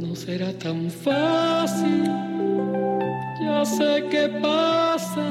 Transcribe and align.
no 0.00 0.16
será 0.16 0.52
tan 0.54 0.90
fácil. 0.90 2.04
Ya 3.42 3.64
sé 3.64 4.04
qué 4.10 4.28
pasa. 4.40 5.26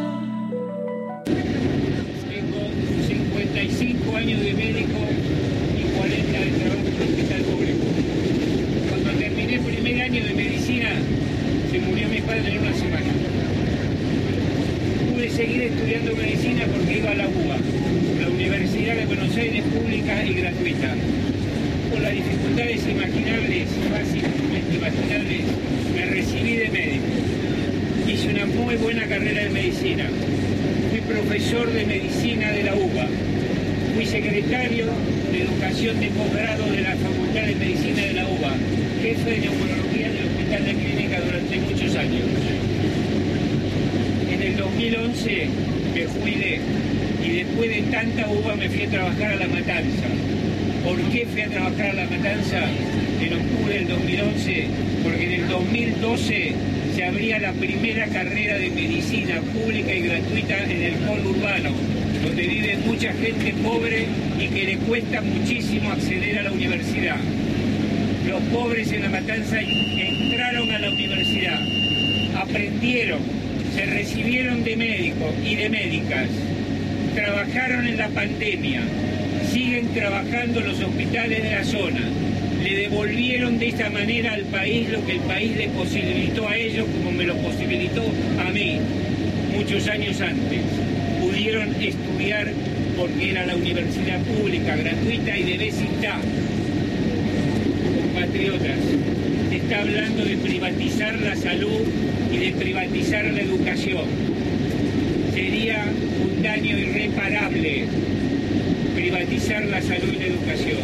Tengo 2.30 2.62
55 3.08 4.16
años 4.16 4.40
de 4.42 4.54
médico 4.54 5.00
y 5.78 5.98
40 5.98 6.40
de 6.40 6.52
trabajo 6.52 6.88
en 6.88 6.96
el 6.96 7.02
hospital 7.02 7.42
público. 7.42 7.86
Cuando 8.90 9.20
terminé 9.20 9.56
el 9.56 9.62
primer 9.62 10.02
año 10.02 10.24
de 10.24 10.34
medicina, 10.34 10.90
se 11.72 11.80
murió 11.80 12.08
mi 12.10 12.22
padre 12.22 12.54
en 12.54 12.60
una 12.60 12.74
semana. 12.74 13.12
Pude 15.12 15.30
seguir 15.32 15.64
estudiando 15.64 16.16
medicina 16.16 16.66
porque 16.72 16.98
iba 17.00 17.12
a 17.12 17.16
la 17.16 17.28
UBA, 17.28 17.58
la 18.22 18.30
Universidad 18.30 18.96
de 18.96 19.06
Buenos 19.08 19.36
Aires 19.36 19.64
pública 19.64 20.24
y 20.26 20.34
gratuita. 20.34 20.96
Con 21.92 22.04
las 22.04 22.14
dificultades 22.14 22.88
imaginables, 22.88 23.68
fácilmente 23.90 24.76
imaginables, 24.76 25.42
me 25.96 26.06
recibí 26.06 26.56
de 26.56 26.70
médico. 26.70 27.06
Hice 28.08 28.30
una 28.30 28.46
muy 28.46 28.76
buena 28.76 29.08
carrera 29.08 29.44
de 29.44 29.50
medicina. 29.50 30.06
Fui 30.92 31.02
profesor 31.02 31.72
de 31.72 31.86
medicina 31.86 32.52
de 32.52 32.64
la 32.64 32.76
UBA. 32.76 33.08
Fui 33.96 34.06
secretario 34.06 34.86
de 35.32 35.42
educación 35.42 36.00
de 36.00 36.08
posgrado 36.10 36.72
de 36.72 36.82
la 36.82 36.96
Facultad 36.96 37.42
de 37.42 37.56
Medicina 37.56 38.02
de 38.04 38.14
la 38.14 38.28
UBA. 38.28 38.54
Jefe 39.02 39.30
de 39.32 39.38
neumología 39.40 40.10
del 40.10 40.28
Hospital 40.28 40.66
de 40.66 40.74
Clínica 40.74 41.22
durante 41.22 41.58
muchos 41.58 41.96
años. 41.96 42.26
En 44.32 44.42
el 44.44 44.58
2011 44.58 45.48
me 45.96 46.06
jubilé 46.06 46.60
y 47.26 47.30
después 47.44 47.70
de 47.70 47.82
tanta 47.92 48.30
uva 48.30 48.56
me 48.56 48.70
fui 48.70 48.84
a 48.84 48.90
trabajar 48.90 49.32
a 49.32 49.36
La 49.38 49.48
Matanza. 49.48 50.29
¿Por 50.84 50.98
qué 51.12 51.26
fui 51.26 51.42
a 51.42 51.50
trabajar 51.50 51.88
a 51.88 51.94
La 51.94 52.06
Matanza 52.06 52.62
en 53.22 53.34
octubre 53.34 53.74
del 53.74 53.88
2011? 53.88 54.68
Porque 55.04 55.26
en 55.26 55.42
el 55.42 55.48
2012 55.48 56.54
se 56.96 57.04
abría 57.04 57.40
la 57.40 57.52
primera 57.54 58.08
carrera 58.08 58.58
de 58.58 58.70
medicina 58.70 59.42
pública 59.42 59.94
y 59.94 60.02
gratuita 60.02 60.64
en 60.64 60.82
el 60.82 60.94
polo 60.94 61.32
urbano, 61.32 61.72
donde 62.24 62.48
vive 62.48 62.78
mucha 62.86 63.12
gente 63.14 63.54
pobre 63.62 64.06
y 64.40 64.48
que 64.48 64.64
le 64.64 64.78
cuesta 64.78 65.22
muchísimo 65.22 65.92
acceder 65.92 66.40
a 66.40 66.44
la 66.44 66.52
universidad. 66.52 67.18
Los 68.28 68.42
pobres 68.44 68.92
en 68.94 69.04
La 69.04 69.10
Matanza 69.10 69.60
entraron 69.62 70.72
a 70.72 70.80
la 70.80 70.90
universidad, 70.90 71.60
aprendieron, 72.36 73.20
se 73.76 73.86
recibieron 73.86 74.64
de 74.64 74.78
médicos 74.78 75.34
y 75.46 75.56
de 75.56 75.70
médicas, 75.70 76.30
trabajaron 77.16 77.86
en 77.86 77.98
la 77.98 78.08
pandemia, 78.10 78.82
siguen 79.52 79.88
trabajando 79.94 80.62
los 80.62 80.80
hospitales 80.80 81.44
de 81.44 81.52
la 81.52 81.64
zona. 81.64 82.02
Le 82.64 82.76
devolvieron 82.76 83.58
de 83.58 83.70
esta 83.70 83.90
manera 83.90 84.34
al 84.34 84.44
país 84.44 84.90
lo 84.90 85.04
que 85.06 85.14
el 85.14 85.20
país 85.22 85.58
le 85.58 85.70
posibilitó 85.70 86.48
a 86.48 86.56
ellos 86.56 86.86
como 86.94 87.12
me 87.12 87.24
lo 87.24 87.36
posibilitó 87.38 88.04
a 88.46 88.52
mí 88.52 88.78
muchos 89.56 89.88
años 89.88 90.22
antes. 90.22 90.62
Pudieron 91.20 91.74
estudiar 91.82 92.52
porque 92.98 93.32
era 93.32 93.46
la 93.46 93.56
universidad 93.56 94.20
pública, 94.22 94.76
gratuita 94.76 95.38
y 95.38 95.44
de 95.44 95.58
vecindad. 95.58 96.20
Compatriotas, 98.04 98.80
está 99.52 99.82
hablando 99.82 100.26
de 100.26 100.38
privatizar 100.38 101.20
la 101.20 101.36
salud 101.36 101.82
y 102.32 102.38
de 102.38 102.52
privatizar 102.52 103.26
la 103.26 103.42
educación. 103.42 104.06
Sería 105.34 105.86
un 106.22 106.44
daño 106.44 106.78
irreparable 106.78 107.86
privatizar 109.30 109.64
la 109.66 109.82
salud 109.82 110.14
y 110.14 110.18
la 110.18 110.26
educación. 110.26 110.78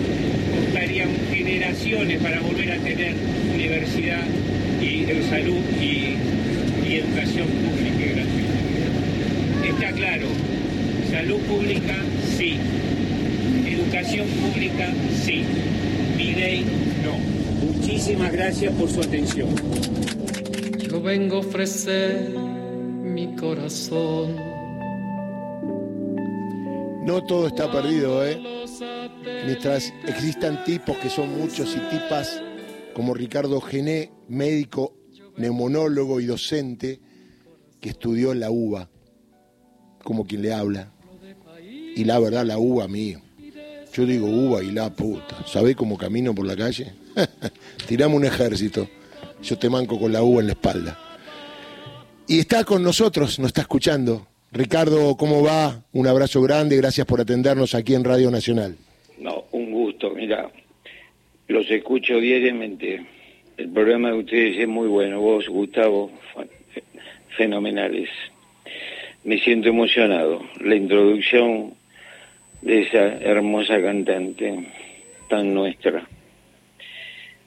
Costarían 0.65 1.09
generaciones 1.31 2.21
para 2.21 2.39
volver 2.41 2.71
a 2.71 2.77
tener 2.77 3.15
universidad 3.53 4.23
y 4.81 5.03
eh, 5.03 5.23
salud 5.29 5.61
y, 5.81 6.15
y 6.87 6.95
educación 6.97 7.47
pública 7.47 8.05
y 8.05 8.09
gratuita. 8.13 9.67
Está 9.67 9.91
claro, 9.97 10.27
salud 11.09 11.39
pública 11.41 11.95
sí, 12.37 12.57
educación 13.67 14.27
pública 14.27 14.93
sí, 15.23 15.43
mi 16.17 16.33
ley 16.33 16.65
no. 17.03 17.17
Muchísimas 17.65 18.31
gracias 18.31 18.73
por 18.73 18.89
su 18.89 19.01
atención. 19.01 19.49
Yo 20.87 21.01
vengo 21.01 21.37
a 21.37 21.39
ofrecer 21.39 22.29
mi 23.01 23.35
corazón. 23.35 24.44
No 27.05 27.23
todo 27.23 27.45
está 27.45 27.71
perdido, 27.71 28.25
¿eh? 28.25 28.41
Mientras 29.45 29.93
existan 30.07 30.63
tipos 30.63 30.97
que 30.97 31.09
son 31.09 31.37
muchos 31.37 31.75
y 31.75 31.79
tipas 31.95 32.41
como 32.95 33.13
Ricardo 33.13 33.61
Gené, 33.61 34.11
médico, 34.27 34.97
neumonólogo 35.37 36.19
y 36.19 36.25
docente, 36.25 36.99
que 37.79 37.89
estudió 37.89 38.33
la 38.33 38.49
UBA, 38.49 38.89
como 40.03 40.25
quien 40.25 40.41
le 40.41 40.51
habla. 40.51 40.91
Y 41.95 42.03
la 42.05 42.17
verdad, 42.17 42.43
la 42.43 42.57
UBA 42.57 42.87
mío. 42.87 43.21
Yo 43.93 44.05
digo 44.07 44.27
UBA 44.27 44.63
y 44.63 44.71
la 44.71 44.89
puta. 44.89 45.45
¿Sabés 45.45 45.75
cómo 45.75 45.99
camino 45.99 46.33
por 46.33 46.47
la 46.47 46.55
calle? 46.55 46.91
Tiramos 47.87 48.17
un 48.17 48.25
ejército. 48.25 48.89
Yo 49.43 49.59
te 49.59 49.69
manco 49.69 49.99
con 49.99 50.11
la 50.11 50.23
UBA 50.23 50.41
en 50.41 50.47
la 50.47 50.53
espalda. 50.53 50.99
Y 52.27 52.39
está 52.39 52.63
con 52.63 52.81
nosotros, 52.81 53.37
nos 53.37 53.49
está 53.49 53.61
escuchando. 53.61 54.27
Ricardo, 54.55 55.17
¿cómo 55.17 55.43
va? 55.43 55.83
Un 55.91 56.07
abrazo 56.07 56.41
grande, 56.41 56.77
gracias 56.77 57.05
por 57.05 57.19
atendernos 57.19 57.75
aquí 57.75 57.93
en 57.93 58.05
Radio 58.05 58.31
Nacional. 58.31 58.77
No, 59.17 59.43
un 59.51 59.69
gusto, 59.69 60.11
mira, 60.11 60.49
los 61.49 61.69
escucho 61.69 62.21
diariamente. 62.21 63.05
El 63.57 63.69
programa 63.69 64.11
de 64.11 64.19
ustedes 64.19 64.57
es 64.57 64.67
muy 64.69 64.87
bueno, 64.87 65.19
vos, 65.19 65.49
Gustavo, 65.49 66.09
fenomenales. 67.35 68.07
Me 69.25 69.37
siento 69.39 69.67
emocionado. 69.67 70.41
La 70.61 70.75
introducción 70.77 71.73
de 72.61 72.83
esa 72.83 73.07
hermosa 73.17 73.81
cantante 73.81 74.69
tan 75.27 75.53
nuestra. 75.53 76.07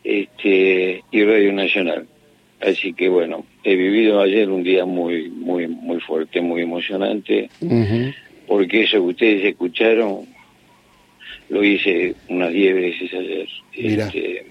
Este, 0.04 1.02
y 1.10 1.24
Radio 1.24 1.54
Nacional. 1.54 2.06
Así 2.60 2.92
que 2.92 3.08
bueno, 3.08 3.44
he 3.62 3.76
vivido 3.76 4.20
ayer 4.20 4.50
un 4.50 4.62
día 4.62 4.84
muy, 4.84 5.28
muy, 5.28 5.68
muy 5.68 6.00
fuerte, 6.00 6.40
muy 6.40 6.62
emocionante, 6.62 7.48
porque 8.46 8.82
eso 8.82 8.96
que 8.96 9.10
ustedes 9.10 9.44
escucharon 9.44 10.26
lo 11.48 11.64
hice 11.64 12.14
unas 12.28 12.52
10 12.52 12.74
veces 12.74 13.14
ayer. 13.14 13.48
Este, 13.72 14.46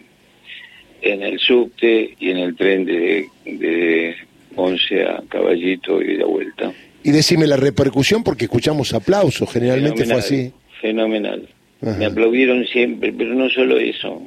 en 1.01 1.22
el 1.22 1.40
subte 1.40 2.16
y 2.19 2.29
en 2.29 2.38
el 2.38 2.56
tren 2.56 2.85
de, 2.85 3.28
de 3.45 4.16
11 4.56 5.03
a 5.03 5.24
Caballito 5.29 6.01
y 6.01 6.18
de 6.18 6.24
vuelta. 6.24 6.74
Y 7.03 7.12
decime 7.12 7.45
la 7.45 7.57
repercusión 7.57 8.24
porque 8.24 8.45
escuchamos 8.45 8.94
aplausos, 8.94 9.51
generalmente 9.51 10.06
fue 10.06 10.16
así. 10.16 10.51
Fenomenal. 10.81 11.47
Me 11.81 12.06
aplaudieron 12.06 12.66
siempre, 12.66 13.13
pero 13.13 13.35
no 13.35 13.50
solo 13.50 13.78
eso. 13.78 14.22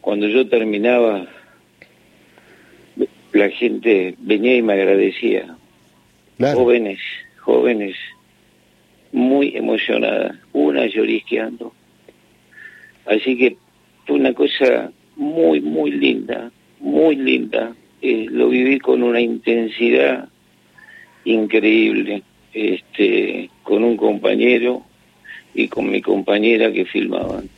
Cuando 0.00 0.28
yo 0.28 0.48
terminaba, 0.48 1.26
la 3.36 3.50
gente 3.50 4.14
venía 4.18 4.56
y 4.56 4.62
me 4.62 4.74
agradecía. 4.74 5.56
Jóvenes, 6.38 6.98
jóvenes, 7.38 7.96
muy 9.12 9.56
emocionadas, 9.56 10.36
una 10.52 10.86
llorisqueando. 10.86 11.72
Así 13.06 13.36
que 13.38 13.56
fue 14.04 14.16
una 14.16 14.32
cosa 14.34 14.90
muy, 15.16 15.60
muy 15.60 15.92
linda, 15.92 16.50
muy 16.80 17.16
linda. 17.16 17.74
Eh, 18.02 18.26
lo 18.30 18.48
viví 18.48 18.78
con 18.78 19.02
una 19.02 19.20
intensidad 19.20 20.28
increíble, 21.24 22.22
este, 22.52 23.50
con 23.62 23.82
un 23.84 23.96
compañero 23.96 24.82
y 25.54 25.68
con 25.68 25.90
mi 25.90 26.02
compañera 26.02 26.70
que 26.72 26.84
filmaban. 26.84 27.48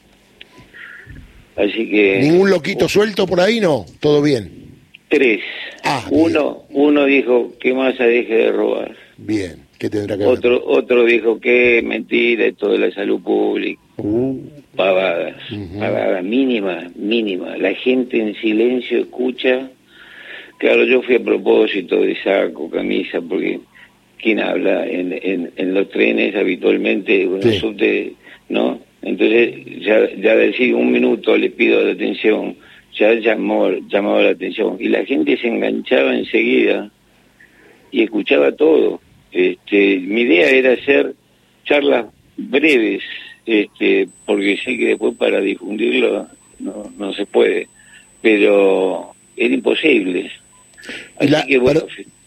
Así 1.56 1.90
que... 1.90 2.20
¿Ningún 2.22 2.50
loquito 2.50 2.88
suelto 2.88 3.26
por 3.26 3.40
ahí? 3.40 3.58
No, 3.58 3.84
todo 3.98 4.22
bien. 4.22 4.67
Tres. 5.08 5.40
Ah, 5.84 6.04
uno, 6.10 6.64
uno 6.70 7.04
dijo 7.06 7.52
que 7.58 7.72
Massa 7.72 8.04
deje 8.04 8.34
de 8.34 8.52
robar. 8.52 8.94
Bien, 9.16 9.56
¿qué 9.78 9.88
tendrá 9.88 10.16
que 10.18 10.24
otro, 10.24 10.62
Otro 10.66 11.04
dijo 11.04 11.40
que 11.40 11.80
mentira 11.82 12.46
esto 12.46 12.70
de 12.72 12.78
la 12.78 12.90
salud 12.92 13.20
pública. 13.20 13.80
Uh. 13.96 14.38
Pavadas, 14.76 15.34
pavadas, 15.78 16.22
mínima, 16.22 16.88
mínima. 16.94 17.56
La 17.56 17.74
gente 17.74 18.20
en 18.20 18.34
silencio 18.36 18.98
escucha. 19.00 19.70
Claro, 20.58 20.84
yo 20.84 21.02
fui 21.02 21.16
a 21.16 21.20
propósito 21.20 22.00
de 22.02 22.16
saco, 22.22 22.68
camisa, 22.70 23.20
porque 23.20 23.60
quien 24.20 24.40
habla 24.40 24.86
en, 24.86 25.12
en, 25.20 25.50
en 25.56 25.74
los 25.74 25.88
trenes 25.88 26.34
habitualmente, 26.36 27.22
en 27.22 27.42
Sí. 27.42 27.58
subte, 27.58 28.12
¿no? 28.48 28.78
Entonces, 29.02 29.54
ya, 29.80 30.08
ya 30.20 30.36
decir 30.36 30.74
un 30.74 30.90
minuto 30.92 31.36
le 31.36 31.50
pido 31.50 31.82
la 31.82 31.92
atención, 31.92 32.56
ya 32.98 33.14
llamó, 33.14 33.70
llamaba 33.88 34.22
la 34.22 34.30
atención. 34.30 34.76
Y 34.80 34.88
la 34.88 35.04
gente 35.04 35.36
se 35.36 35.48
enganchaba 35.48 36.14
enseguida 36.14 36.90
y 37.90 38.02
escuchaba 38.02 38.52
todo. 38.52 39.00
Este, 39.32 39.98
mi 39.98 40.22
idea 40.22 40.48
era 40.50 40.72
hacer 40.72 41.14
charlas 41.64 42.06
breves, 42.36 43.02
este, 43.46 44.08
porque 44.24 44.56
sé 44.64 44.76
que 44.76 44.86
después 44.88 45.16
para 45.16 45.40
difundirlo 45.40 46.26
no, 46.58 46.90
no 46.96 47.12
se 47.12 47.26
puede. 47.26 47.68
Pero 48.20 49.12
era 49.36 49.54
imposible. 49.54 50.30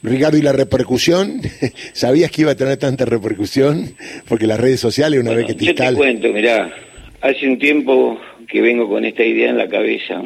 Ricardo, 0.03 0.37
¿y 0.37 0.41
la 0.41 0.51
repercusión? 0.51 1.41
¿Sabías 1.93 2.31
que 2.31 2.41
iba 2.41 2.51
a 2.51 2.55
tener 2.55 2.77
tanta 2.77 3.05
repercusión? 3.05 3.95
Porque 4.27 4.47
las 4.47 4.59
redes 4.59 4.79
sociales, 4.79 5.19
una 5.19 5.33
vez 5.33 5.45
que 5.45 5.53
te 5.53 5.65
yo 5.65 5.75
te 5.75 5.93
cuento, 5.93 6.31
mirá, 6.33 6.73
hace 7.21 7.47
un 7.47 7.59
tiempo 7.59 8.19
que 8.47 8.61
vengo 8.61 8.89
con 8.89 9.05
esta 9.05 9.23
idea 9.23 9.49
en 9.49 9.57
la 9.57 9.67
cabeza. 9.67 10.21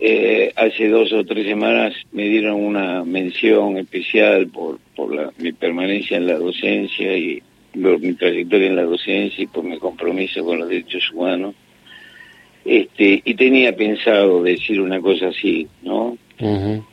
Eh, 0.00 0.52
hace 0.56 0.88
dos 0.88 1.12
o 1.12 1.24
tres 1.24 1.46
semanas 1.46 1.94
me 2.12 2.24
dieron 2.24 2.60
una 2.60 3.04
mención 3.04 3.78
especial 3.78 4.48
por, 4.48 4.78
por 4.96 5.14
la, 5.14 5.32
mi 5.38 5.52
permanencia 5.52 6.16
en 6.16 6.26
la 6.26 6.36
docencia 6.36 7.16
y 7.16 7.42
por 7.80 8.00
mi 8.00 8.14
trayectoria 8.14 8.68
en 8.68 8.76
la 8.76 8.82
docencia 8.82 9.44
y 9.44 9.46
por 9.46 9.64
mi 9.64 9.78
compromiso 9.78 10.44
con 10.44 10.58
los 10.58 10.68
derechos 10.68 11.10
humanos. 11.12 11.54
Este, 12.64 13.22
y 13.24 13.34
tenía 13.34 13.76
pensado 13.76 14.42
decir 14.42 14.80
una 14.80 15.00
cosa 15.00 15.28
así, 15.28 15.68
¿no? 15.82 16.16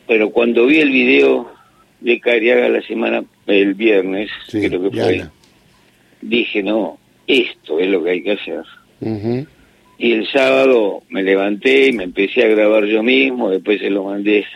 Pero 0.07 0.30
cuando 0.30 0.65
vi 0.68 0.80
el 0.80 0.92
video 0.92 1.50
de 2.01 2.19
Cariaga 2.19 2.69
la 2.69 2.81
semana, 2.81 3.24
el 3.48 3.74
viernes, 3.74 4.30
creo 4.50 4.83
que 4.83 4.92
fue, 4.92 5.25
dije, 6.21 6.62
no, 6.62 6.98
esto 7.25 7.80
es 7.80 7.88
lo 7.88 8.03
que 8.03 8.09
hay 8.12 8.24
que 8.24 8.31
hacer. 8.33 8.63
Y 10.01 10.13
el 10.13 10.27
sábado 10.27 11.03
me 11.09 11.21
levanté 11.21 11.89
y 11.89 11.94
me 11.94 12.06
empecé 12.06 12.44
a 12.44 12.48
grabar 12.48 12.86
yo 12.86 13.03
mismo, 13.03 13.51
después 13.51 13.80
se 13.80 13.92
lo 13.92 14.06
mandé 14.06 14.48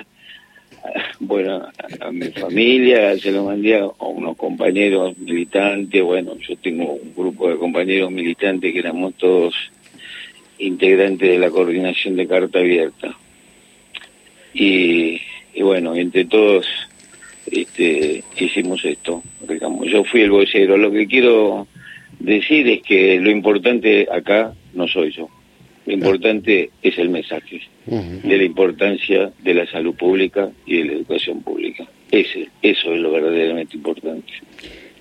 bueno, 1.20 1.68
a, 2.00 2.12
mi 2.12 2.30
familia, 2.30 3.16
se 3.20 3.32
lo 3.32 3.44
mandé 3.44 3.78
a, 3.78 3.86
unos 3.86 4.36
compañeros 4.38 5.16
militantes, 5.20 6.02
bueno, 6.02 6.36
yo 6.40 6.56
tengo 6.58 6.94
un 6.94 7.14
grupo 7.16 7.48
de 7.48 7.58
compañeros 7.58 8.12
militantes 8.12 8.74
que 8.74 8.80
éramos 8.80 9.14
todos 9.20 9.54
integrantes 10.58 11.30
de 11.30 11.38
la 11.38 11.52
coordinación 11.52 12.16
de 12.16 12.28
Carta 12.28 12.58
Abierta. 12.58 13.16
Y, 14.52 15.22
bueno, 15.62 15.94
entre 15.94 16.26
todos 16.26 16.66
este, 17.52 18.24
hicimos 18.36 18.84
esto. 18.84 19.22
Digamos. 19.48 19.92
Yo 19.92 20.04
fui 20.06 20.22
el 20.22 20.32
vocero. 20.32 20.76
Lo 20.76 20.92
que 20.92 21.06
quiero 21.06 21.68
decir 22.20 22.68
es 22.68 22.82
que 22.82 23.20
lo 23.20 23.30
importante 23.30 24.08
acá 24.12 24.54
no 24.74 24.88
soy 24.88 25.12
yo. 25.12 25.30
Lo 25.86 25.94
importante 25.94 26.72
es 26.82 26.98
el 26.98 27.10
mensaje 27.10 27.62
de 27.86 28.38
la 28.38 28.44
importancia 28.44 29.32
de 29.44 29.54
la 29.54 29.70
salud 29.70 29.94
pública 29.94 30.50
y 30.66 30.78
de 30.78 30.86
la 30.86 30.94
educación 30.94 31.42
pública. 31.42 31.86
Ese, 32.10 32.50
eso 32.62 32.94
es 32.94 33.00
lo 33.00 33.12
verdaderamente 33.12 33.78
importante. 33.78 34.34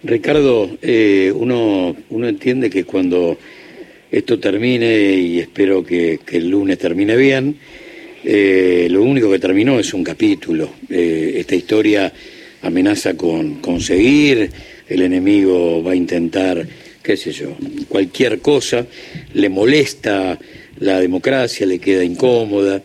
Ricardo, 0.02 0.68
eh, 0.82 1.32
uno, 1.34 1.96
uno 2.10 2.28
entiende 2.28 2.68
que 2.68 2.84
cuando 2.84 3.38
esto 4.10 4.38
termine, 4.38 5.16
y 5.16 5.38
espero 5.40 5.82
que, 5.82 6.20
el 6.30 6.48
lunes 6.48 6.78
termine 6.78 7.16
bien, 7.16 7.56
eh, 8.22 8.86
lo 8.90 9.02
único 9.02 9.30
que 9.30 9.38
terminó 9.38 9.80
es 9.80 9.92
un 9.94 10.04
capítulo. 10.04 10.70
Eh, 10.90 11.34
esta 11.38 11.56
historia 11.56 12.12
amenaza 12.62 13.16
con 13.16 13.56
conseguir, 13.56 14.50
el 14.88 15.02
enemigo 15.02 15.82
va 15.82 15.92
a 15.92 15.96
intentar, 15.96 16.64
qué 17.04 17.18
sé 17.18 17.32
yo, 17.32 17.54
cualquier 17.88 18.40
cosa, 18.40 18.86
le 19.34 19.48
molesta 19.50 20.38
la 20.80 21.00
democracia 21.00 21.66
le 21.66 21.78
queda 21.78 22.02
incómoda, 22.02 22.82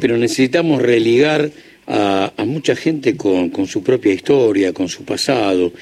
pero 0.00 0.18
necesitamos 0.18 0.82
religar 0.82 1.50
a, 1.86 2.32
mucha 2.46 2.74
gente 2.74 3.16
con, 3.16 3.50
su 3.66 3.82
propia 3.82 4.12
historia, 4.12 4.72
con 4.72 4.88
su 4.88 5.04
pasado, 5.04 5.72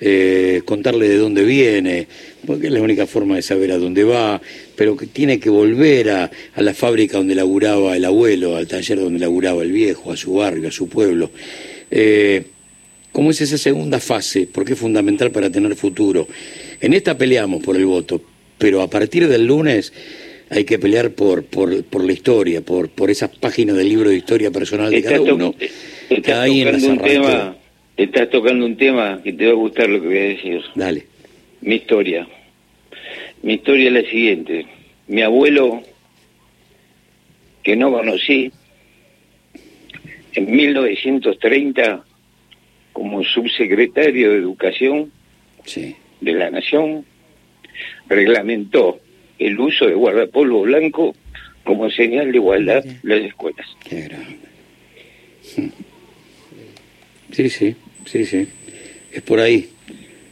eh, 0.00 0.62
contarle 0.64 1.08
de 1.08 1.18
dónde 1.18 1.44
viene, 1.44 2.06
porque 2.46 2.68
es 2.68 2.72
la 2.72 2.80
única 2.80 3.06
forma 3.06 3.36
de 3.36 3.42
saber 3.42 3.72
a 3.72 3.78
dónde 3.78 4.04
va, 4.04 4.40
pero 4.74 4.96
que 4.96 5.06
tiene 5.06 5.38
que 5.38 5.50
volver 5.50 6.10
a, 6.10 6.30
la 6.56 6.74
fábrica 6.74 7.18
donde 7.18 7.34
laburaba 7.34 7.96
el 7.96 8.04
abuelo, 8.04 8.56
al 8.56 8.66
taller 8.66 8.98
donde 8.98 9.18
laburaba 9.18 9.62
el 9.62 9.72
viejo, 9.72 10.12
a 10.12 10.16
su 10.16 10.34
barrio, 10.34 10.68
a 10.68 10.72
su 10.72 10.88
pueblo. 10.88 11.30
Eh, 11.90 12.44
¿Cómo 13.12 13.30
es 13.30 13.40
esa 13.40 13.58
segunda 13.58 13.98
fase? 13.98 14.48
Porque 14.50 14.74
es 14.74 14.78
fundamental 14.78 15.30
para 15.32 15.50
tener 15.50 15.74
futuro. 15.74 16.28
En 16.80 16.92
esta 16.94 17.18
peleamos 17.18 17.62
por 17.62 17.76
el 17.76 17.86
voto, 17.86 18.20
pero 18.58 18.82
a 18.82 18.88
partir 18.88 19.28
del 19.28 19.46
lunes 19.46 19.92
hay 20.50 20.64
que 20.64 20.78
pelear 20.78 21.10
por, 21.10 21.44
por, 21.44 21.84
por 21.84 22.04
la 22.04 22.12
historia, 22.12 22.60
por, 22.60 22.88
por 22.88 23.10
esas 23.10 23.30
páginas 23.36 23.76
del 23.76 23.88
libro 23.88 24.10
de 24.10 24.16
historia 24.16 24.50
personal 24.50 24.90
de 24.90 25.02
cada 25.02 25.20
uno. 25.20 25.54
Estás 26.08 26.46
tocando, 26.46 26.88
un 26.88 26.98
tema, 26.98 27.56
estás 27.96 28.30
tocando 28.30 28.66
un 28.66 28.76
tema 28.76 29.20
que 29.22 29.32
te 29.32 29.46
va 29.46 29.52
a 29.52 29.54
gustar 29.54 29.88
lo 29.88 30.00
que 30.00 30.06
voy 30.06 30.18
a 30.18 30.22
decir. 30.22 30.62
Dale. 30.74 31.06
Mi 31.60 31.74
historia. 31.76 32.26
Mi 33.42 33.54
historia 33.54 33.88
es 33.88 33.92
la 33.92 34.10
siguiente. 34.10 34.66
Mi 35.06 35.22
abuelo, 35.22 35.82
que 37.62 37.76
no 37.76 37.92
conocí, 37.92 38.50
en 40.34 40.50
1930, 40.50 42.04
como 42.92 43.22
subsecretario 43.24 44.30
de 44.30 44.38
Educación 44.38 45.12
de 46.20 46.32
la 46.32 46.50
Nación, 46.50 47.04
reglamentó 48.08 49.00
el 49.38 49.58
uso 49.58 49.86
de 49.86 49.94
guardapolvo 49.94 50.62
blanco 50.62 51.14
como 51.64 51.90
señal 51.90 52.32
de 52.32 52.38
igualdad 52.38 52.84
en 52.84 53.00
las 53.02 53.20
escuelas. 53.20 53.66
Qué 53.88 54.02
grande. 54.02 54.38
Sí, 57.32 57.50
sí, 57.50 57.76
sí, 58.06 58.24
sí. 58.24 58.48
Es 59.12 59.22
por 59.22 59.40
ahí. 59.40 59.68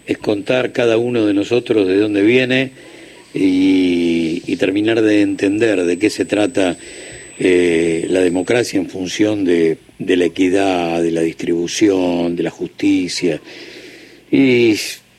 Es 0.06 0.18
contar 0.18 0.72
cada 0.72 0.98
uno 0.98 1.26
de 1.26 1.34
nosotros 1.34 1.86
de 1.86 1.96
dónde 1.96 2.22
viene 2.22 2.70
y, 3.34 4.56
terminar 4.56 5.02
de 5.02 5.20
entender 5.20 5.84
de 5.84 5.98
qué 5.98 6.08
se 6.08 6.24
trata 6.24 6.78
eh, 7.38 8.06
la 8.08 8.20
democracia 8.20 8.80
en 8.80 8.88
función 8.88 9.44
de, 9.44 9.76
de 9.98 10.16
la 10.16 10.24
equidad, 10.24 11.02
de 11.02 11.10
la 11.10 11.20
distribución, 11.20 12.36
de 12.36 12.42
la 12.42 12.50
justicia. 12.50 13.38
Y 14.30 14.74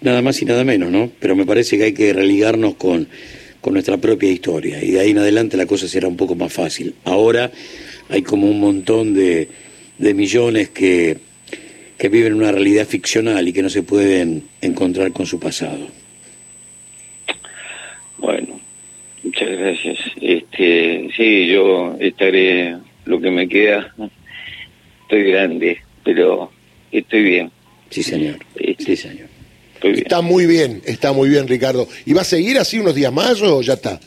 nada 0.07 0.21
más 0.21 0.41
y 0.41 0.45
nada 0.45 0.63
menos, 0.63 0.89
¿no? 0.91 1.11
Pero 1.19 1.35
me 1.35 1.45
parece 1.45 1.77
que 1.77 1.83
hay 1.85 1.93
que 1.93 2.13
religarnos 2.13 2.75
con 2.75 3.07
con 3.61 3.73
nuestra 3.73 3.97
propia 3.97 4.31
historia 4.31 4.83
y 4.83 4.91
de 4.91 5.01
ahí 5.01 5.11
en 5.11 5.17
adelante 5.17 5.57
la 5.57 5.65
cosa 5.65 5.89
será 5.89 6.07
un 6.07 6.15
poco 6.15 6.35
más 6.35 6.53
fácil. 6.53 6.95
Ahora 7.03 7.51
hay 8.09 8.21
como 8.21 8.47
un 8.47 8.61
montón 8.61 9.13
de, 9.13 9.49
de 9.97 10.13
millones 10.13 10.69
que, 10.69 11.17
que 11.97 12.09
viven 12.09 12.33
una 12.33 12.51
realidad 12.51 12.87
ficcional 12.87 13.45
y 13.47 13.51
que 13.51 13.61
no 13.61 13.69
se 13.69 13.83
pueden 13.83 14.43
encontrar 14.61 15.11
con 15.11 15.25
su 15.25 15.39
pasado. 15.39 15.87
Bueno, 18.17 18.59
muchas 19.23 19.49
gracias. 19.49 19.99
Este, 20.21 21.09
sí, 21.17 21.47
yo 21.47 21.95
estaré 21.99 22.77
lo 23.05 23.19
que 23.19 23.31
me 23.31 23.49
queda. 23.49 23.93
Estoy 25.01 25.23
grande, 25.23 25.79
pero 26.03 26.51
estoy 26.91 27.23
bien. 27.23 27.51
Sí, 27.89 28.01
señor. 28.01 28.37
Este, 28.55 28.83
sí, 28.83 28.95
señor. 28.95 29.36
Está 29.81 30.21
muy 30.21 30.45
bien, 30.45 30.81
está 30.85 31.13
muy 31.13 31.29
bien, 31.29 31.47
Ricardo. 31.47 31.87
¿Y 32.05 32.13
va 32.13 32.21
a 32.21 32.25
seguir 32.25 32.57
así 32.57 32.79
unos 32.79 32.95
días 32.95 33.13
más 33.13 33.41
o 33.41 33.61
ya 33.61 33.73
está? 33.73 33.99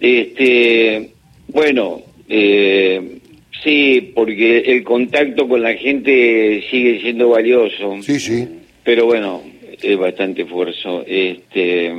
Este, 0.00 1.10
bueno, 1.48 2.02
eh, 2.28 3.18
sí, 3.62 4.12
porque 4.14 4.58
el 4.58 4.84
contacto 4.84 5.48
con 5.48 5.62
la 5.62 5.74
gente 5.74 6.64
sigue 6.70 7.00
siendo 7.00 7.30
valioso. 7.30 7.96
Sí, 8.02 8.20
sí. 8.20 8.48
Pero 8.84 9.06
bueno, 9.06 9.42
es 9.82 9.96
bastante 9.98 10.42
esfuerzo. 10.42 11.04
Este, 11.06 11.92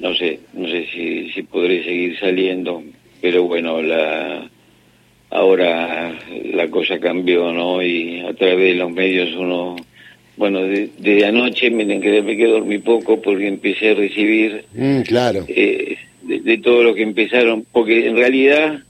no 0.00 0.14
sé, 0.14 0.40
no 0.54 0.68
sé 0.68 0.86
si, 0.92 1.30
si 1.30 1.42
podré 1.42 1.84
seguir 1.84 2.18
saliendo, 2.18 2.82
pero 3.20 3.44
bueno, 3.44 3.82
la 3.82 4.50
ahora 5.30 6.18
la 6.52 6.68
cosa 6.68 6.98
cambió, 6.98 7.52
¿no? 7.52 7.82
Y 7.82 8.20
a 8.20 8.34
través 8.34 8.72
de 8.72 8.74
los 8.74 8.90
medios 8.90 9.34
uno 9.34 9.76
bueno, 10.42 10.62
desde 10.62 11.24
anoche 11.24 11.70
me 11.70 11.86
quedé, 12.00 12.36
que 12.36 12.46
dormí 12.48 12.78
poco 12.78 13.22
porque 13.22 13.46
empecé 13.46 13.90
a 13.90 13.94
recibir 13.94 14.64
mm, 14.74 15.02
claro. 15.02 15.44
Eh, 15.46 15.96
de, 16.22 16.58
todo 16.58 16.82
lo 16.82 16.96
que 16.96 17.04
empezaron, 17.04 17.64
porque 17.70 18.08
en 18.08 18.16
realidad 18.16 18.82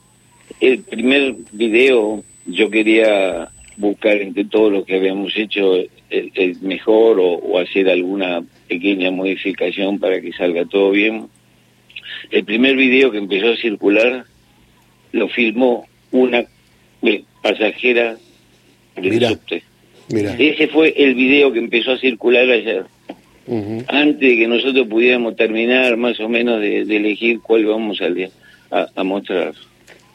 el 0.60 0.78
primer 0.78 1.34
video 1.52 2.24
yo 2.46 2.70
quería 2.70 3.50
buscar 3.76 4.16
entre 4.22 4.46
todo 4.46 4.70
lo 4.70 4.86
que 4.86 4.96
habíamos 4.96 5.36
hecho 5.36 5.74
el, 6.08 6.56
mejor 6.62 7.18
o, 7.20 7.58
hacer 7.58 7.90
alguna 7.90 8.42
pequeña 8.66 9.10
modificación 9.10 9.98
para 9.98 10.22
que 10.22 10.32
salga 10.32 10.64
todo 10.64 10.90
bien. 10.90 11.26
El 12.30 12.46
primer 12.46 12.76
video 12.76 13.10
que 13.10 13.18
empezó 13.18 13.50
a 13.50 13.56
circular 13.56 14.24
lo 15.12 15.28
filmó 15.28 15.86
una 16.12 16.46
eh, 17.02 17.24
pasajera 17.42 18.16
del 18.96 19.20
subte 19.26 19.64
ese 20.12 20.68
fue 20.68 20.94
el 20.96 21.14
video 21.14 21.52
que 21.52 21.58
empezó 21.58 21.92
a 21.92 21.98
circular 21.98 22.48
ayer. 22.50 22.84
Antes 23.88 24.20
de 24.20 24.36
que 24.36 24.46
nosotros 24.46 24.86
pudiéramos 24.86 25.36
terminar 25.36 25.96
más 25.96 26.18
o 26.20 26.28
menos 26.28 26.60
de, 26.60 26.82
elegir 26.82 27.40
cuál 27.40 27.66
vamos 27.66 28.00
a, 28.00 28.88
a, 28.94 29.04
mostrar. 29.04 29.54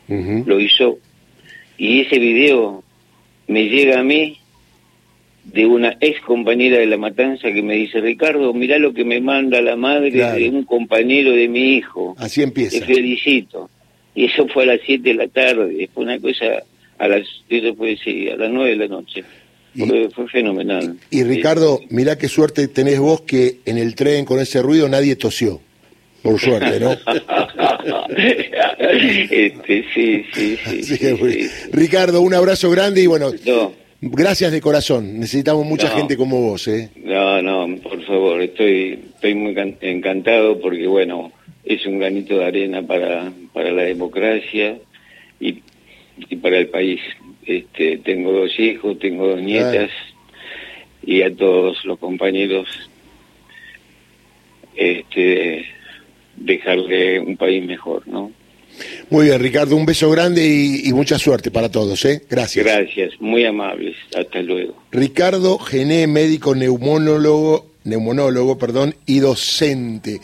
Lo 0.08 0.60
hizo. 0.60 0.98
Y 1.78 2.02
ese 2.02 2.20
video 2.20 2.84
me 3.48 3.66
llega 3.66 4.00
a 4.00 4.04
mí 4.04 4.38
de 5.44 5.66
una 5.66 5.96
ex 6.02 6.20
compañera 6.22 6.78
de 6.78 6.86
la 6.88 6.98
matanza 6.98 7.52
que 7.52 7.62
me 7.62 7.76
dice, 7.76 8.02
Ricardo, 8.02 8.54
mira 8.54 8.78
lo 8.80 8.94
que 8.94 9.06
me 9.06 9.22
manda 9.22 9.62
la 9.62 9.76
madre 9.76 10.12
de 10.12 10.50
un 10.50 10.64
compañero 10.64 11.32
de 11.32 11.48
mi 11.48 11.76
hijo. 11.76 12.16
Así 12.18 12.42
empieza. 12.42 12.80
Te 12.80 12.86
felicito. 12.86 13.70
Y 14.14 14.26
eso 14.26 14.48
fue 14.48 14.64
a 14.64 14.68
las 14.68 14.80
7 14.86 15.10
de 15.10 15.14
la 15.14 15.28
tarde, 15.28 15.90
fue 15.94 16.04
una 16.04 16.20
cosa 16.20 16.64
a 16.98 17.08
las, 17.08 17.22
eso 17.50 17.76
puede 17.76 17.98
ser, 17.98 18.34
a 18.34 18.38
las 18.38 18.50
9 18.50 18.72
de 18.72 18.76
la 18.76 18.88
noche. 18.88 19.24
Fue, 20.14 20.28
fenomenal. 20.30 20.98
Y, 21.12 21.24
Ricardo, 21.24 21.80
mirá 21.90 22.18
qué 22.18 22.28
suerte 22.28 22.68
tenés 22.68 23.00
vos 23.00 23.22
que 23.22 23.60
en 23.66 23.78
el 23.78 23.96
tren 23.96 24.26
con 24.26 24.40
ese 24.40 24.62
ruido 24.62 24.90
nadie 24.90 25.16
tosió. 25.16 25.62
Por 26.24 26.40
suerte, 26.40 26.80
¿no? 26.80 26.92
este, 28.18 29.86
sí, 29.94 30.26
sí, 30.34 30.58
sí, 30.84 31.50
Ricardo, 31.72 32.22
un 32.22 32.34
abrazo 32.34 32.72
grande 32.72 33.02
y 33.02 33.06
bueno, 33.06 33.32
gracias 34.02 34.52
de 34.52 34.60
corazón. 34.60 35.20
Necesitamos 35.20 35.66
mucha 35.66 35.90
gente 35.90 36.18
como 36.18 36.42
vos, 36.42 36.68
¿eh? 36.68 36.90
No, 36.96 37.42
no, 37.42 37.82
por 37.82 38.04
favor, 38.06 38.42
estoy, 38.42 39.00
estoy 39.14 39.36
muy 39.36 39.56
encantado 39.82 40.60
porque, 40.60 40.88
bueno, 40.88 41.32
es 41.64 41.86
un 41.86 42.00
granito 42.00 42.40
de 42.40 42.46
arena 42.46 42.82
para, 42.82 43.32
para 43.54 43.72
la 43.72 43.84
democracia 43.84 44.78
y, 45.40 45.62
y 46.18 46.36
para 46.38 46.58
el 46.58 46.68
país. 46.68 47.00
Este, 47.48 47.98
tengo 48.00 48.34
dos 48.34 48.60
hijos, 48.60 49.00
tengo 49.00 49.30
dos 49.30 49.42
nietas 49.42 49.90
y 51.02 51.22
a 51.22 51.34
todos 51.34 51.86
los 51.86 51.98
compañeros 51.98 52.68
este, 54.76 55.66
dejarle 56.36 57.22
un 57.22 57.38
país 57.38 57.66
mejor, 57.66 58.06
¿no? 58.08 58.32
Muy 59.10 59.28
bien, 59.28 59.40
Ricardo, 59.40 59.76
un 59.76 59.86
beso 59.86 60.12
grande 60.12 60.46
y, 60.46 60.92
mucha 60.94 61.18
suerte 61.18 61.50
para 61.50 61.72
todos, 61.72 62.04
¿eh? 62.06 62.22
Gracias. 62.30 62.66
Gracias, 62.66 63.14
muy 63.20 63.46
amables. 63.46 63.96
Hasta 64.16 64.42
luego. 64.42 64.76
Ricardo 64.92 65.58
Gené, 65.58 66.06
médico 66.06 66.54
neumonólogo, 66.54 67.72
neumonólogo, 67.86 68.58
perdón, 68.58 68.96
y 69.06 69.20
docente. 69.20 70.20